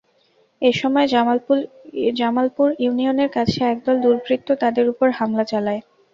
[0.61, 1.07] এ সময়
[2.19, 5.81] জামালপুর ইউনিয়নের কাছে একদল দুর্বৃত্ত তাঁদের ওপর হামলা চালায়।